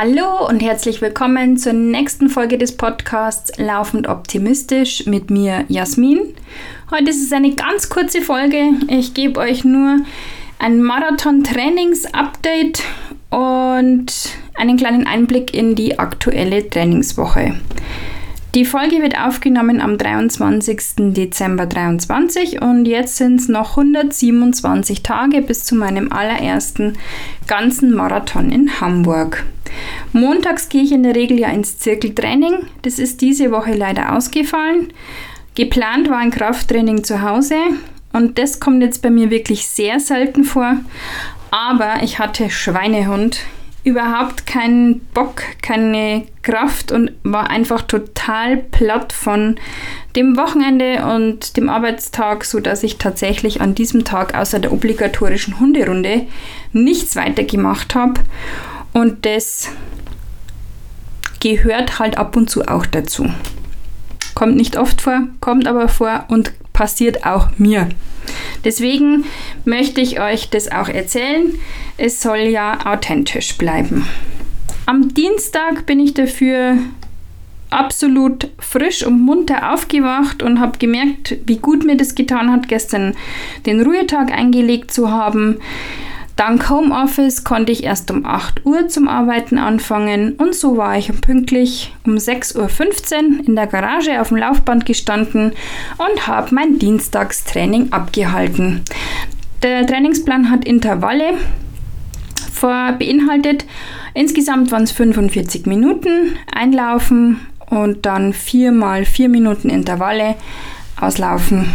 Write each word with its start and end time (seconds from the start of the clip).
Hallo 0.00 0.46
und 0.48 0.60
herzlich 0.60 1.00
willkommen 1.00 1.56
zur 1.56 1.72
nächsten 1.72 2.28
Folge 2.28 2.56
des 2.56 2.76
Podcasts 2.76 3.58
Laufend 3.58 4.06
Optimistisch 4.06 5.06
mit 5.06 5.28
mir 5.28 5.64
Jasmin. 5.66 6.20
Heute 6.92 7.10
ist 7.10 7.20
es 7.20 7.32
eine 7.32 7.56
ganz 7.56 7.88
kurze 7.88 8.22
Folge. 8.22 8.74
Ich 8.86 9.12
gebe 9.12 9.40
euch 9.40 9.64
nur 9.64 9.96
ein 10.60 10.82
Marathon-Trainings-Update 10.82 12.84
und 13.30 14.12
einen 14.54 14.76
kleinen 14.76 15.08
Einblick 15.08 15.52
in 15.52 15.74
die 15.74 15.98
aktuelle 15.98 16.70
Trainingswoche. 16.70 17.56
Die 18.54 18.64
Folge 18.64 19.02
wird 19.02 19.20
aufgenommen 19.20 19.78
am 19.82 19.98
23. 19.98 21.12
Dezember 21.12 21.68
2023 21.68 22.62
und 22.62 22.86
jetzt 22.86 23.16
sind 23.16 23.40
es 23.40 23.48
noch 23.48 23.76
127 23.76 25.02
Tage 25.02 25.42
bis 25.42 25.64
zu 25.64 25.74
meinem 25.74 26.10
allerersten 26.10 26.96
ganzen 27.46 27.94
Marathon 27.94 28.50
in 28.50 28.80
Hamburg. 28.80 29.44
Montags 30.14 30.70
gehe 30.70 30.82
ich 30.82 30.92
in 30.92 31.02
der 31.02 31.14
Regel 31.14 31.38
ja 31.38 31.48
ins 31.50 31.78
Zirkeltraining. 31.78 32.54
Das 32.82 32.98
ist 32.98 33.20
diese 33.20 33.50
Woche 33.50 33.74
leider 33.74 34.16
ausgefallen. 34.16 34.94
Geplant 35.54 36.08
war 36.08 36.18
ein 36.18 36.30
Krafttraining 36.30 37.04
zu 37.04 37.20
Hause 37.20 37.56
und 38.14 38.38
das 38.38 38.60
kommt 38.60 38.82
jetzt 38.82 39.02
bei 39.02 39.10
mir 39.10 39.30
wirklich 39.30 39.66
sehr 39.66 40.00
selten 40.00 40.44
vor. 40.44 40.78
Aber 41.50 42.02
ich 42.02 42.18
hatte 42.18 42.48
Schweinehund 42.48 43.40
überhaupt 43.88 44.46
keinen 44.46 45.00
Bock, 45.14 45.42
keine 45.62 46.26
Kraft 46.42 46.92
und 46.92 47.12
war 47.22 47.48
einfach 47.48 47.82
total 47.82 48.58
platt 48.58 49.12
von 49.14 49.56
dem 50.14 50.36
Wochenende 50.36 51.06
und 51.06 51.56
dem 51.56 51.70
Arbeitstag, 51.70 52.44
so 52.44 52.60
dass 52.60 52.82
ich 52.82 52.98
tatsächlich 52.98 53.60
an 53.60 53.74
diesem 53.74 54.04
Tag 54.04 54.34
außer 54.34 54.58
der 54.58 54.72
obligatorischen 54.72 55.58
Hunderunde 55.58 56.26
nichts 56.72 57.16
weiter 57.16 57.44
gemacht 57.44 57.94
habe 57.94 58.20
und 58.92 59.24
das 59.24 59.70
gehört 61.40 61.98
halt 61.98 62.18
ab 62.18 62.36
und 62.36 62.50
zu 62.50 62.68
auch 62.68 62.84
dazu. 62.84 63.30
Kommt 64.34 64.56
nicht 64.56 64.76
oft 64.76 65.00
vor, 65.00 65.22
kommt 65.40 65.66
aber 65.66 65.88
vor 65.88 66.26
und 66.28 66.52
passiert 66.72 67.24
auch 67.24 67.48
mir. 67.56 67.88
Deswegen 68.64 69.24
möchte 69.64 70.00
ich 70.00 70.20
euch 70.20 70.50
das 70.50 70.70
auch 70.70 70.88
erzählen. 70.88 71.58
Es 71.96 72.20
soll 72.20 72.38
ja 72.38 72.86
authentisch 72.86 73.56
bleiben. 73.56 74.06
Am 74.86 75.12
Dienstag 75.14 75.86
bin 75.86 76.00
ich 76.00 76.14
dafür 76.14 76.78
absolut 77.70 78.48
frisch 78.58 79.04
und 79.04 79.20
munter 79.20 79.72
aufgewacht 79.72 80.42
und 80.42 80.60
habe 80.60 80.78
gemerkt, 80.78 81.36
wie 81.46 81.58
gut 81.58 81.84
mir 81.84 81.96
das 81.96 82.14
getan 82.14 82.50
hat, 82.50 82.68
gestern 82.68 83.14
den 83.66 83.82
Ruhetag 83.82 84.32
eingelegt 84.32 84.90
zu 84.90 85.10
haben. 85.10 85.58
Dank 86.38 86.70
Homeoffice 86.70 87.42
konnte 87.42 87.72
ich 87.72 87.82
erst 87.82 88.12
um 88.12 88.24
8 88.24 88.64
Uhr 88.64 88.86
zum 88.86 89.08
Arbeiten 89.08 89.58
anfangen 89.58 90.34
und 90.34 90.54
so 90.54 90.76
war 90.76 90.96
ich 90.96 91.10
pünktlich 91.20 91.92
um 92.06 92.14
6.15 92.14 93.40
Uhr 93.40 93.44
in 93.44 93.56
der 93.56 93.66
Garage 93.66 94.20
auf 94.20 94.28
dem 94.28 94.36
Laufband 94.36 94.86
gestanden 94.86 95.50
und 95.98 96.28
habe 96.28 96.54
mein 96.54 96.78
Dienstagstraining 96.78 97.92
abgehalten. 97.92 98.84
Der 99.64 99.84
Trainingsplan 99.84 100.48
hat 100.48 100.64
Intervalle 100.64 101.34
beinhaltet. 102.60 103.64
Insgesamt 104.14 104.70
waren 104.70 104.84
es 104.84 104.92
45 104.92 105.66
Minuten 105.66 106.36
Einlaufen 106.54 107.40
und 107.68 108.06
dann 108.06 108.32
4 108.32 108.70
mal 108.70 109.04
4 109.04 109.28
Minuten 109.28 109.70
Intervalle 109.70 110.36
auslaufen 111.00 111.66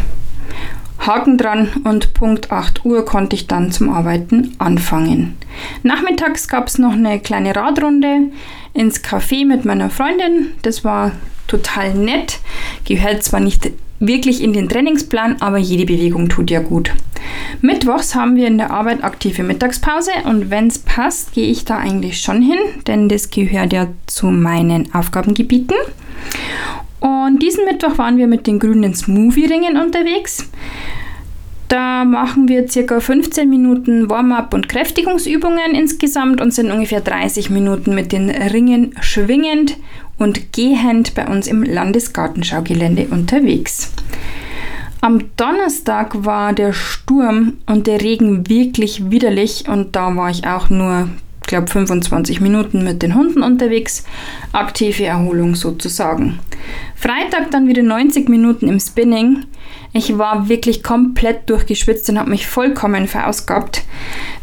Haken 1.05 1.37
dran 1.37 1.69
und 1.83 2.13
Punkt 2.13 2.51
8 2.51 2.85
Uhr 2.85 3.05
konnte 3.05 3.35
ich 3.35 3.47
dann 3.47 3.71
zum 3.71 3.89
Arbeiten 3.89 4.55
anfangen. 4.57 5.37
Nachmittags 5.83 6.47
gab 6.47 6.67
es 6.67 6.77
noch 6.77 6.93
eine 6.93 7.19
kleine 7.19 7.55
Radrunde 7.55 8.31
ins 8.73 9.03
Café 9.03 9.45
mit 9.45 9.65
meiner 9.65 9.89
Freundin. 9.89 10.51
Das 10.61 10.83
war 10.83 11.11
total 11.47 11.93
nett. 11.93 12.39
Gehört 12.85 13.23
zwar 13.23 13.39
nicht 13.39 13.71
wirklich 13.99 14.41
in 14.41 14.53
den 14.53 14.69
Trainingsplan, 14.69 15.37
aber 15.41 15.57
jede 15.57 15.85
Bewegung 15.85 16.29
tut 16.29 16.51
ja 16.51 16.59
gut. 16.59 16.91
Mittwochs 17.61 18.15
haben 18.15 18.35
wir 18.35 18.47
in 18.47 18.57
der 18.57 18.71
Arbeit 18.71 19.03
aktive 19.03 19.43
Mittagspause 19.43 20.11
und 20.25 20.49
wenn 20.49 20.67
es 20.67 20.79
passt, 20.79 21.33
gehe 21.33 21.49
ich 21.49 21.65
da 21.65 21.77
eigentlich 21.77 22.19
schon 22.21 22.41
hin, 22.41 22.59
denn 22.87 23.07
das 23.07 23.29
gehört 23.29 23.71
ja 23.71 23.87
zu 24.07 24.27
meinen 24.27 24.93
Aufgabengebieten. 24.93 25.77
Und 27.25 27.41
diesen 27.41 27.65
Mittwoch 27.65 27.97
waren 27.97 28.17
wir 28.17 28.27
mit 28.27 28.47
den 28.47 28.59
grünen 28.59 28.93
Smoothie-Ringen 28.93 29.77
unterwegs. 29.77 30.49
Da 31.69 32.05
machen 32.05 32.47
wir 32.47 32.67
circa 32.67 32.99
15 32.99 33.49
Minuten 33.49 34.09
Warm-up 34.09 34.53
und 34.53 34.69
Kräftigungsübungen 34.69 35.73
insgesamt 35.73 36.41
und 36.41 36.53
sind 36.53 36.71
ungefähr 36.71 37.01
30 37.01 37.49
Minuten 37.49 37.95
mit 37.95 38.11
den 38.11 38.29
Ringen 38.29 38.93
schwingend 39.01 39.77
und 40.19 40.53
gehend 40.53 41.15
bei 41.15 41.25
uns 41.27 41.47
im 41.47 41.63
Landesgartenschaugelände 41.63 43.07
unterwegs. 43.09 43.91
Am 45.01 45.35
Donnerstag 45.35 46.25
war 46.25 46.53
der 46.53 46.73
Sturm 46.73 47.57
und 47.65 47.87
der 47.87 48.01
Regen 48.01 48.47
wirklich 48.47 49.09
widerlich 49.09 49.67
und 49.67 49.95
da 49.95 50.15
war 50.15 50.29
ich 50.29 50.45
auch 50.45 50.69
nur 50.69 51.09
glaube 51.53 51.67
25 51.67 52.41
Minuten 52.41 52.83
mit 52.83 53.03
den 53.03 53.13
Hunden 53.13 53.43
unterwegs. 53.43 54.03
Aktive 54.53 55.05
Erholung 55.05 55.53
sozusagen. 55.53 56.39
Freitag 56.95 57.51
dann 57.51 57.67
wieder 57.67 57.83
90 57.83 58.27
Minuten 58.27 58.67
im 58.67 58.79
Spinning. 58.79 59.45
Ich 59.93 60.17
war 60.17 60.49
wirklich 60.49 60.81
komplett 60.81 61.47
durchgeschwitzt 61.51 62.09
und 62.09 62.17
habe 62.17 62.31
mich 62.31 62.47
vollkommen 62.47 63.07
verausgabt. 63.07 63.83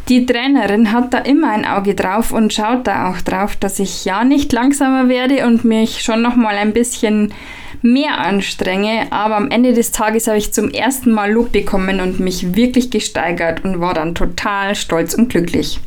Die 0.09 0.25
Trainerin 0.25 0.93
hat 0.93 1.13
da 1.13 1.19
immer 1.19 1.51
ein 1.51 1.65
Auge 1.65 1.97
drauf 1.97 2.31
und 2.31 2.53
schaut 2.53 2.87
da 2.87 3.11
auch 3.11 3.21
drauf, 3.21 3.57
dass 3.57 3.81
ich 3.81 4.05
ja 4.05 4.23
nicht 4.23 4.53
langsamer 4.53 5.09
werde 5.09 5.47
und 5.47 5.65
mich 5.65 6.03
schon 6.03 6.23
noch 6.23 6.37
mal 6.37 6.55
ein 6.55 6.73
bisschen 6.73 7.35
mehr 7.83 8.19
anstrenge. 8.19 9.09
Aber 9.11 9.37
am 9.37 9.51
Ende 9.51 9.73
des 9.73 9.91
Tages 9.91 10.29
habe 10.29 10.39
ich 10.39 10.53
zum 10.53 10.71
ersten 10.71 11.11
Mal 11.11 11.33
Lob 11.33 11.51
bekommen 11.51 12.01
und 12.01 12.21
mich 12.21 12.55
wirklich 12.55 12.93
gesteigert 12.93 13.65
und 13.65 13.81
war 13.81 13.95
dann 13.95 14.15
total 14.15 14.77
stolz 14.77 15.15
und 15.15 15.29
glücklich. 15.29 15.81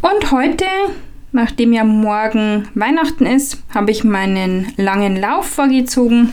Und 0.00 0.30
heute, 0.30 0.64
nachdem 1.32 1.72
ja 1.72 1.82
morgen 1.82 2.68
Weihnachten 2.74 3.26
ist, 3.26 3.62
habe 3.74 3.90
ich 3.90 4.04
meinen 4.04 4.72
langen 4.76 5.16
Lauf 5.16 5.46
vorgezogen. 5.46 6.32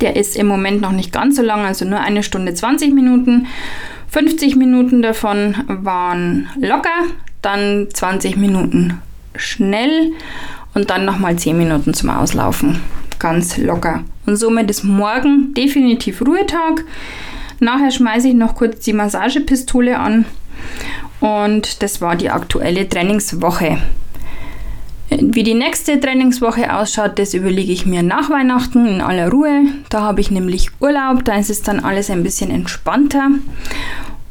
Der 0.00 0.16
ist 0.16 0.36
im 0.36 0.48
Moment 0.48 0.80
noch 0.80 0.92
nicht 0.92 1.12
ganz 1.12 1.36
so 1.36 1.42
lang, 1.42 1.64
also 1.64 1.84
nur 1.84 2.00
eine 2.00 2.22
Stunde 2.22 2.54
20 2.54 2.92
Minuten. 2.92 3.46
50 4.08 4.56
Minuten 4.56 5.00
davon 5.00 5.54
waren 5.68 6.48
locker, 6.60 7.04
dann 7.40 7.86
20 7.92 8.36
Minuten 8.36 9.00
schnell 9.36 10.12
und 10.74 10.90
dann 10.90 11.04
nochmal 11.04 11.36
10 11.36 11.56
Minuten 11.56 11.94
zum 11.94 12.10
Auslaufen. 12.10 12.80
Ganz 13.18 13.56
locker. 13.58 14.02
Und 14.26 14.36
somit 14.36 14.68
ist 14.70 14.84
morgen 14.84 15.54
definitiv 15.54 16.20
Ruhetag. 16.20 16.84
Nachher 17.60 17.90
schmeiße 17.90 18.28
ich 18.28 18.34
noch 18.34 18.54
kurz 18.54 18.80
die 18.80 18.92
Massagepistole 18.92 19.98
an 19.98 20.26
und 21.20 21.82
das 21.82 22.00
war 22.00 22.16
die 22.16 22.30
aktuelle 22.30 22.88
Trainingswoche. 22.88 23.78
Wie 25.08 25.44
die 25.44 25.54
nächste 25.54 26.00
Trainingswoche 26.00 26.74
ausschaut, 26.74 27.18
das 27.18 27.32
überlege 27.32 27.72
ich 27.72 27.86
mir 27.86 28.02
nach 28.02 28.28
Weihnachten 28.28 28.86
in 28.86 29.00
aller 29.00 29.30
Ruhe. 29.30 29.62
Da 29.88 30.02
habe 30.02 30.20
ich 30.20 30.30
nämlich 30.30 30.70
Urlaub, 30.80 31.24
da 31.24 31.36
ist 31.36 31.50
es 31.50 31.62
dann 31.62 31.80
alles 31.80 32.10
ein 32.10 32.24
bisschen 32.24 32.50
entspannter. 32.50 33.30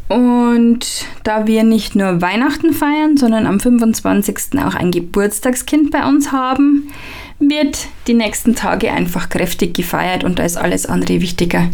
Und 0.10 1.06
da 1.24 1.48
wir 1.48 1.64
nicht 1.64 1.96
nur 1.96 2.22
Weihnachten 2.22 2.74
feiern, 2.74 3.18
sondern 3.18 3.48
am 3.48 3.60
25. 3.60 4.60
auch 4.64 4.76
ein 4.76 4.92
Geburtstagskind 4.92 5.92
bei 5.92 6.06
uns 6.06 6.32
haben, 6.32 6.90
wird 7.40 7.88
die 8.08 8.14
nächsten 8.14 8.56
Tage 8.56 8.92
einfach 8.92 9.30
kräftig 9.30 9.74
gefeiert 9.74 10.24
und 10.24 10.40
da 10.40 10.44
ist 10.44 10.58
alles 10.58 10.86
andere 10.86 11.22
wichtiger 11.22 11.70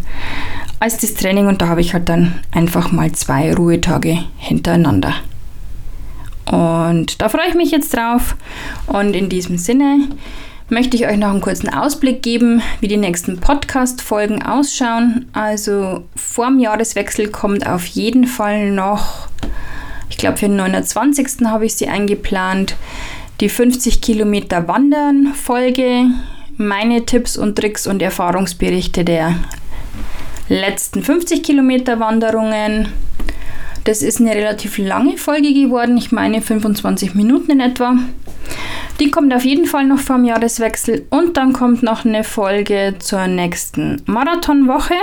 als 0.82 0.98
das 0.98 1.14
Training 1.14 1.46
und 1.46 1.62
da 1.62 1.68
habe 1.68 1.80
ich 1.80 1.94
halt 1.94 2.08
dann 2.08 2.40
einfach 2.50 2.90
mal 2.90 3.12
zwei 3.12 3.54
Ruhetage 3.54 4.18
hintereinander. 4.36 5.14
Und 6.50 7.22
da 7.22 7.28
freue 7.28 7.46
ich 7.48 7.54
mich 7.54 7.70
jetzt 7.70 7.94
drauf 7.94 8.34
und 8.88 9.14
in 9.14 9.28
diesem 9.28 9.58
Sinne 9.58 10.08
möchte 10.70 10.96
ich 10.96 11.06
euch 11.06 11.18
noch 11.18 11.30
einen 11.30 11.40
kurzen 11.40 11.72
Ausblick 11.72 12.20
geben, 12.20 12.62
wie 12.80 12.88
die 12.88 12.96
nächsten 12.96 13.38
Podcast-Folgen 13.38 14.42
ausschauen. 14.42 15.26
Also 15.32 16.02
vorm 16.16 16.58
Jahreswechsel 16.58 17.28
kommt 17.28 17.64
auf 17.64 17.86
jeden 17.86 18.26
Fall 18.26 18.72
noch, 18.72 19.28
ich 20.10 20.16
glaube 20.16 20.38
für 20.38 20.48
den 20.48 20.56
29. 20.56 21.46
habe 21.46 21.64
ich 21.64 21.76
sie 21.76 21.86
eingeplant, 21.86 22.74
die 23.40 23.48
50 23.48 24.00
Kilometer 24.00 24.66
Wandern 24.66 25.32
Folge, 25.32 26.06
meine 26.56 27.06
Tipps 27.06 27.36
und 27.36 27.54
Tricks 27.54 27.86
und 27.86 28.02
Erfahrungsberichte 28.02 29.04
der 29.04 29.36
letzten 30.48 31.02
50 31.02 31.42
Kilometer 31.42 32.00
Wanderungen. 32.00 32.88
Das 33.84 34.02
ist 34.02 34.20
eine 34.20 34.34
relativ 34.34 34.78
lange 34.78 35.16
Folge 35.16 35.52
geworden, 35.52 35.96
ich 35.96 36.12
meine 36.12 36.40
25 36.40 37.14
Minuten 37.14 37.50
in 37.50 37.60
etwa. 37.60 37.96
Die 39.00 39.10
kommt 39.10 39.34
auf 39.34 39.44
jeden 39.44 39.66
Fall 39.66 39.86
noch 39.86 39.98
vom 39.98 40.24
Jahreswechsel 40.24 41.06
und 41.10 41.36
dann 41.36 41.52
kommt 41.52 41.82
noch 41.82 42.04
eine 42.04 42.22
Folge 42.22 42.94
zur 42.98 43.26
nächsten 43.26 44.02
Marathonwoche. 44.06 44.94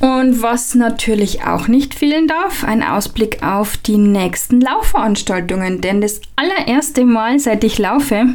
Und 0.00 0.42
was 0.42 0.76
natürlich 0.76 1.42
auch 1.42 1.66
nicht 1.66 1.92
fehlen 1.94 2.28
darf, 2.28 2.62
ein 2.62 2.84
Ausblick 2.84 3.42
auf 3.42 3.76
die 3.76 3.96
nächsten 3.96 4.60
Laufveranstaltungen. 4.60 5.80
Denn 5.80 6.00
das 6.00 6.20
allererste 6.36 7.04
Mal, 7.04 7.40
seit 7.40 7.64
ich 7.64 7.78
laufe, 7.78 8.26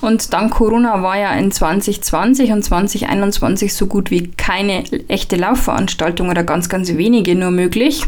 und 0.00 0.32
dank 0.32 0.54
Corona 0.54 1.02
war 1.02 1.18
ja 1.18 1.32
in 1.34 1.50
2020 1.50 2.52
und 2.52 2.62
2021 2.62 3.74
so 3.74 3.86
gut 3.86 4.10
wie 4.10 4.28
keine 4.28 4.84
echte 5.08 5.36
Laufveranstaltung 5.36 6.28
oder 6.28 6.44
ganz, 6.44 6.68
ganz 6.68 6.88
wenige 6.96 7.34
nur 7.34 7.50
möglich, 7.50 8.04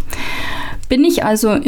bin 0.88 1.04
ich 1.04 1.24
also 1.24 1.58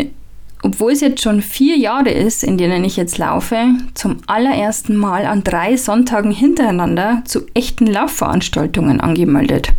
obwohl 0.64 0.92
es 0.92 1.00
jetzt 1.00 1.22
schon 1.22 1.42
vier 1.42 1.76
Jahre 1.76 2.10
ist, 2.10 2.44
in 2.44 2.56
denen 2.56 2.84
ich 2.84 2.96
jetzt 2.96 3.18
laufe, 3.18 3.58
zum 3.94 4.18
allerersten 4.26 4.96
Mal 4.96 5.26
an 5.26 5.42
drei 5.42 5.76
Sonntagen 5.76 6.30
hintereinander 6.30 7.22
zu 7.24 7.46
echten 7.52 7.88
Laufveranstaltungen 7.88 9.00
angemeldet. 9.00 9.70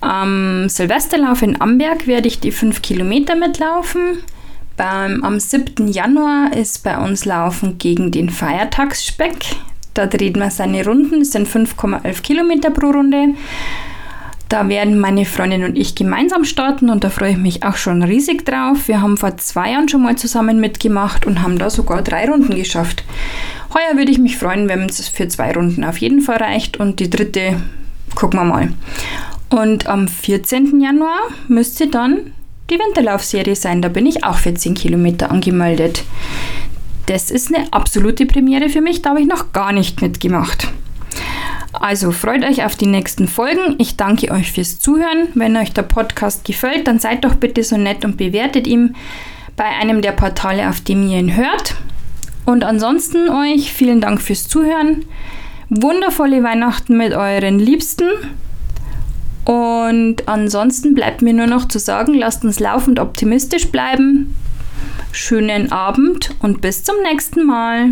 Am 0.00 0.68
Silvesterlauf 0.68 1.42
in 1.42 1.60
Amberg 1.60 2.06
werde 2.06 2.28
ich 2.28 2.40
die 2.40 2.52
5 2.52 2.80
Kilometer 2.80 3.36
mitlaufen. 3.36 4.22
Beim, 4.76 5.24
am 5.24 5.40
7. 5.40 5.88
Januar 5.88 6.54
ist 6.54 6.84
bei 6.84 6.98
uns 6.98 7.24
Laufen 7.24 7.78
gegen 7.78 8.10
den 8.10 8.28
Feiertagsspeck. 8.28 9.56
Da 9.94 10.06
dreht 10.06 10.36
man 10.36 10.50
seine 10.50 10.84
Runden, 10.84 11.20
das 11.20 11.30
sind 11.30 11.48
5,11 11.48 12.22
Kilometer 12.22 12.70
pro 12.70 12.90
Runde. 12.90 13.28
Da 14.50 14.68
werden 14.68 15.00
meine 15.00 15.24
Freundin 15.24 15.64
und 15.64 15.78
ich 15.78 15.94
gemeinsam 15.94 16.44
starten 16.44 16.90
und 16.90 17.02
da 17.02 17.10
freue 17.10 17.32
ich 17.32 17.36
mich 17.38 17.64
auch 17.64 17.76
schon 17.76 18.02
riesig 18.02 18.44
drauf. 18.44 18.86
Wir 18.86 19.00
haben 19.00 19.16
vor 19.16 19.38
zwei 19.38 19.72
Jahren 19.72 19.88
schon 19.88 20.02
mal 20.02 20.16
zusammen 20.16 20.60
mitgemacht 20.60 21.26
und 21.26 21.42
haben 21.42 21.58
da 21.58 21.70
sogar 21.70 22.02
drei 22.02 22.28
Runden 22.28 22.54
geschafft. 22.54 23.02
Heuer 23.72 23.96
würde 23.96 24.12
ich 24.12 24.18
mich 24.18 24.36
freuen, 24.36 24.68
wenn 24.68 24.82
es 24.82 25.08
für 25.08 25.26
zwei 25.26 25.52
Runden 25.52 25.84
auf 25.84 25.96
jeden 25.98 26.20
Fall 26.20 26.36
reicht 26.36 26.76
und 26.76 27.00
die 27.00 27.10
dritte 27.10 27.56
gucken 28.14 28.38
wir 28.40 28.44
mal. 28.44 28.72
Und 29.48 29.86
am 29.86 30.06
14. 30.06 30.80
Januar 30.80 31.18
müsste 31.48 31.88
dann 31.88 32.32
die 32.70 32.78
Winterlaufserie 32.78 33.56
sein. 33.56 33.82
Da 33.82 33.88
bin 33.88 34.06
ich 34.06 34.24
auch 34.24 34.36
für 34.36 34.54
10 34.54 34.74
Kilometer 34.74 35.30
angemeldet. 35.30 36.04
Das 37.06 37.30
ist 37.30 37.54
eine 37.54 37.72
absolute 37.72 38.26
Premiere 38.26 38.68
für 38.68 38.80
mich, 38.80 39.02
da 39.02 39.10
habe 39.10 39.20
ich 39.20 39.28
noch 39.28 39.52
gar 39.52 39.72
nicht 39.72 40.02
mitgemacht. 40.02 40.68
Also 41.72 42.10
freut 42.10 42.42
euch 42.42 42.64
auf 42.64 42.74
die 42.74 42.86
nächsten 42.86 43.28
Folgen. 43.28 43.76
Ich 43.78 43.96
danke 43.96 44.30
euch 44.30 44.50
fürs 44.50 44.80
Zuhören. 44.80 45.28
Wenn 45.34 45.56
euch 45.56 45.72
der 45.72 45.82
Podcast 45.82 46.44
gefällt, 46.44 46.86
dann 46.86 46.98
seid 46.98 47.24
doch 47.24 47.34
bitte 47.34 47.62
so 47.62 47.76
nett 47.76 48.04
und 48.04 48.16
bewertet 48.16 48.66
ihn 48.66 48.96
bei 49.56 49.64
einem 49.64 50.00
der 50.02 50.12
Portale, 50.12 50.68
auf 50.68 50.80
dem 50.80 51.08
ihr 51.08 51.18
ihn 51.18 51.36
hört. 51.36 51.74
Und 52.44 52.64
ansonsten 52.64 53.28
euch 53.28 53.72
vielen 53.72 54.00
Dank 54.00 54.22
fürs 54.22 54.48
Zuhören. 54.48 55.04
Wundervolle 55.68 56.42
Weihnachten 56.42 56.96
mit 56.96 57.12
euren 57.12 57.58
Liebsten. 57.58 58.08
Und 59.46 60.28
ansonsten 60.28 60.94
bleibt 60.94 61.22
mir 61.22 61.32
nur 61.32 61.46
noch 61.46 61.68
zu 61.68 61.78
sagen, 61.78 62.14
lasst 62.14 62.44
uns 62.44 62.58
laufend 62.58 62.98
optimistisch 62.98 63.70
bleiben. 63.70 64.34
Schönen 65.12 65.70
Abend 65.70 66.34
und 66.40 66.60
bis 66.60 66.82
zum 66.82 66.96
nächsten 67.04 67.46
Mal. 67.46 67.90